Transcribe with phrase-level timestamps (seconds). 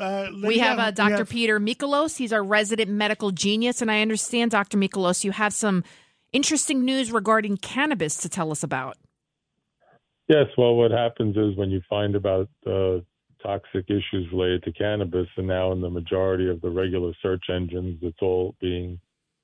[0.00, 1.18] Uh, we have uh, Dr.
[1.18, 1.28] Have...
[1.28, 2.16] Peter Michalos.
[2.16, 3.82] He's our resident medical genius.
[3.82, 4.78] And I understand, Dr.
[4.78, 5.84] Michalos, you have some
[6.32, 8.96] interesting news regarding cannabis to tell us about.
[10.28, 10.46] Yes.
[10.56, 12.98] Well, what happens is when you find about uh,
[13.42, 17.98] toxic issues related to cannabis, and now in the majority of the regular search engines,
[18.02, 18.98] it's all being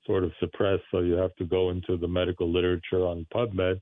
[0.05, 0.83] sort of suppressed.
[0.91, 3.79] So you have to go into the medical literature on PubMed.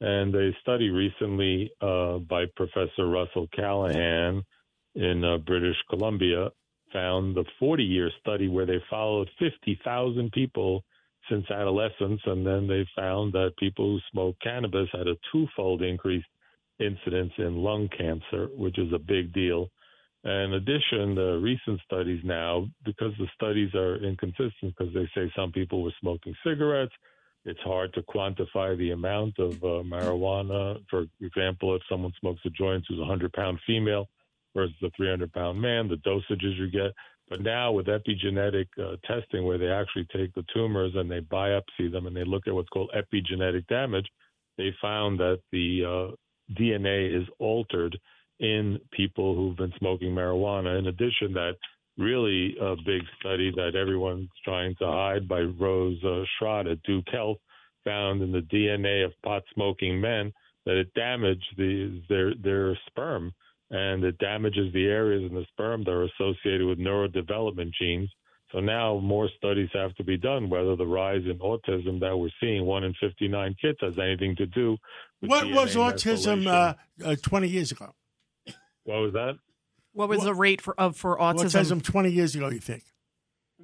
[0.00, 4.44] And a study recently uh, by Professor Russell Callaghan
[4.94, 6.50] in uh, British Columbia
[6.92, 10.84] found the 40 year study where they followed 50,000 people
[11.28, 16.26] since adolescence, and then they found that people who smoke cannabis had a twofold increased
[16.78, 19.68] incidence in lung cancer, which is a big deal.
[20.24, 25.52] In addition, the recent studies now, because the studies are inconsistent, because they say some
[25.52, 26.92] people were smoking cigarettes,
[27.44, 30.78] it's hard to quantify the amount of uh, marijuana.
[30.88, 34.08] For example, if someone smokes a joint who's a 100 pound female,
[34.54, 36.92] versus the 300 pound man, the dosages you get.
[37.28, 41.90] But now with epigenetic uh, testing, where they actually take the tumors and they biopsy
[41.90, 44.06] them and they look at what's called epigenetic damage,
[44.58, 46.14] they found that the uh,
[46.54, 47.98] DNA is altered
[48.40, 50.78] in people who've been smoking marijuana.
[50.78, 51.54] In addition, that
[51.96, 57.08] really a big study that everyone's trying to hide by Rose uh, Schrott at Duke
[57.10, 57.38] Health
[57.84, 60.32] found in the DNA of pot smoking men
[60.66, 63.32] that it damaged the, their their sperm
[63.94, 68.10] and it damages the areas in the sperm that are associated with neurodevelopment genes.
[68.52, 72.28] So now more studies have to be done whether the rise in autism that we're
[72.40, 74.76] seeing, one in 59 kids, has anything to do
[75.20, 76.74] with What DNA was autism uh,
[77.04, 77.94] uh, 20 years ago?
[78.84, 79.34] What was that?
[79.92, 81.80] What was what, the rate for of for autism?
[81.80, 82.82] Autism 20 years ago, you think?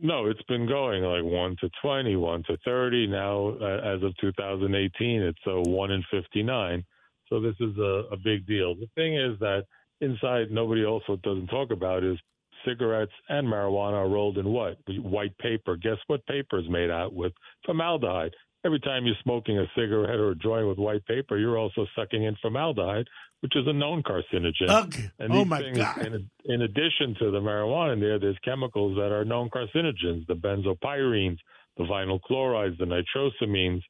[0.01, 3.07] No, it's been going like 1 to 20, 1 to 30.
[3.09, 6.85] Now, uh, as of 2018, it's a uh, 1 in 59.
[7.29, 8.75] So this is a, a big deal.
[8.75, 9.65] The thing is that–
[10.01, 12.19] inside nobody also doesn't talk about is
[12.67, 14.77] cigarettes and marijuana are rolled in what?
[14.89, 15.77] White paper.
[15.77, 17.33] Guess what paper is made out with?
[17.65, 18.33] Formaldehyde.
[18.65, 22.25] Every time you're smoking a cigarette or a joint with white paper, you're also sucking
[22.25, 23.07] in formaldehyde,
[23.41, 24.69] which is a known carcinogen.
[24.69, 24.95] Ugh.
[25.19, 26.05] And oh my things, God!
[26.05, 30.35] In, in, addition to the marijuana in there, there's chemicals that are known carcinogens: the
[30.35, 31.39] benzopyrenes,
[31.79, 33.81] the vinyl chlorides, the nitrosamines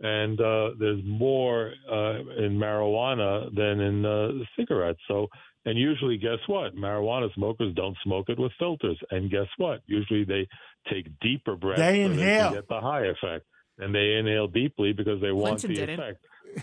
[0.00, 5.00] and uh, there's more uh, in marijuana than in uh, cigarettes.
[5.08, 5.28] So
[5.66, 6.74] and usually, guess what?
[6.74, 8.98] Marijuana smokers don't smoke it with filters.
[9.10, 9.80] And guess what?
[9.86, 10.48] Usually they
[10.90, 12.50] take deeper breaths they inhale.
[12.50, 13.44] to get the high effect.
[13.78, 16.18] And they inhale deeply because they want Clinton the effect.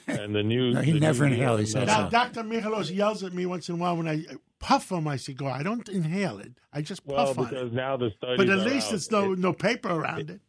[0.07, 0.73] And the new.
[0.73, 1.59] no, he the never new inhaled.
[1.59, 2.09] He said now, so.
[2.09, 2.43] Dr.
[2.43, 4.25] Michalos yells at me once in a while when I
[4.59, 5.51] puff on my cigar.
[5.51, 6.53] I don't inhale it.
[6.73, 7.51] I just well, puff on it.
[7.53, 8.93] Well, because now the studies But at least out.
[8.93, 10.29] it's no, it, no paper around it.
[10.31, 10.41] it.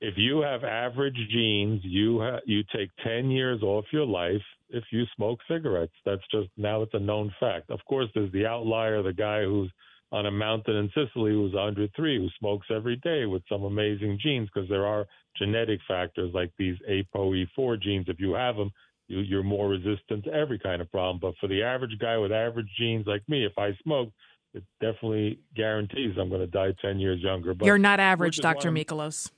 [0.00, 4.84] If you have average genes, you ha- you take ten years off your life if
[4.92, 5.94] you smoke cigarettes.
[6.04, 7.70] That's just now it's a known fact.
[7.70, 9.70] Of course, there's the outlier, the guy who's
[10.12, 14.48] on a mountain in Sicily who's 103 who smokes every day with some amazing genes
[14.52, 15.06] because there are
[15.38, 18.06] genetic factors like these ApoE4 genes.
[18.08, 18.72] If you have them,
[19.06, 21.20] you, you're more resistant to every kind of problem.
[21.20, 24.10] But for the average guy with average genes like me, if I smoke,
[24.52, 27.54] it definitely guarantees I'm going to die 10 years younger.
[27.54, 28.72] But You're not average, Dr.
[28.72, 29.30] Michalos.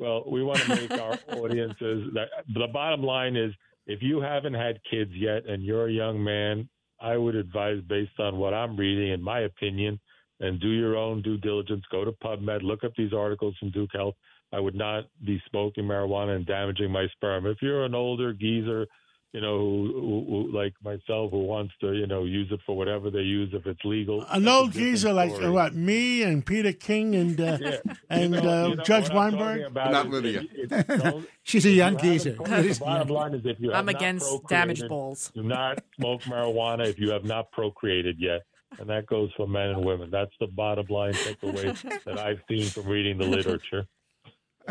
[0.00, 3.52] Well, we want to make our audiences that the bottom line is
[3.86, 6.68] if you haven't had kids yet and you're a young man,
[7.00, 10.00] I would advise, based on what I'm reading, in my opinion,
[10.40, 11.84] and do your own due diligence.
[11.92, 14.14] Go to PubMed, look up these articles from Duke Health.
[14.52, 17.46] I would not be smoking marijuana and damaging my sperm.
[17.46, 18.86] If you're an older geezer
[19.32, 23.10] you know, who, who, like myself, who wants to, you know, use it for whatever
[23.10, 24.24] they use if it's legal.
[24.30, 25.74] An old geezer like uh, what?
[25.74, 27.76] Me and Peter King and uh, yeah.
[28.08, 29.72] and you know, uh, you know Judge Weinberg.
[29.72, 30.42] Not Lydia.
[31.44, 32.32] She's a young geezer.
[32.32, 35.30] The bottom line is, if you I'm against damaged balls.
[35.32, 38.42] Do not smoke marijuana if you have not procreated yet.
[38.78, 40.10] And that goes for men and women.
[40.10, 43.86] That's the bottom line takeaway that I've seen from reading the literature.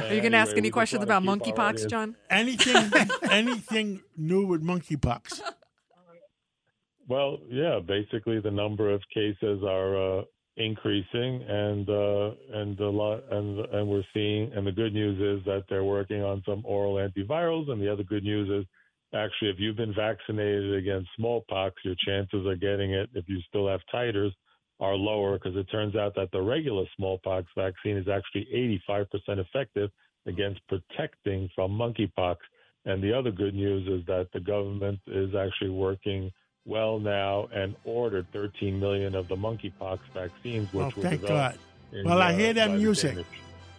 [0.03, 2.15] Are you going to ask any questions about monkeypox, John?
[2.29, 2.91] Anything,
[3.31, 5.41] anything new with monkeypox?
[7.07, 7.79] Well, yeah.
[7.85, 10.23] Basically, the number of cases are uh,
[10.57, 14.51] increasing, and uh, and a lot, and and we're seeing.
[14.53, 18.03] And the good news is that they're working on some oral antivirals, and the other
[18.03, 18.67] good news is.
[19.11, 23.67] Actually, if you've been vaccinated against smallpox, your chances of getting it, if you still
[23.67, 24.29] have titers,
[24.79, 28.47] are lower because it turns out that the regular smallpox vaccine is actually
[28.89, 29.05] 85%
[29.39, 29.89] effective
[30.25, 32.37] against protecting from monkeypox.
[32.85, 36.31] And the other good news is that the government is actually working
[36.65, 41.57] well now and ordered 13 million of the monkeypox vaccines, which oh, thank God.
[41.91, 43.25] In, well, I hear that music.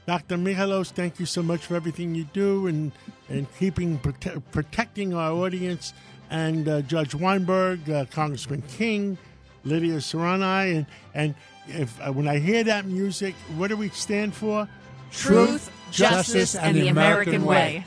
[0.06, 0.37] Dr.
[0.37, 2.91] Michalos, thank you so much for everything you do and
[3.29, 5.93] and keeping prote- protecting our audience.
[6.31, 9.19] And uh, Judge Weinberg, uh, Congressman King,
[9.65, 11.35] Lydia Serrani, and and
[11.69, 14.69] if uh, when I hear that music, what do we stand for?
[15.12, 17.57] Truth, justice, and, and the American, American way.
[17.57, 17.85] way.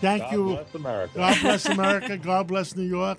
[0.00, 0.44] Thank God you.
[0.44, 1.12] God bless America.
[1.16, 2.16] God bless America.
[2.18, 3.12] God bless New York.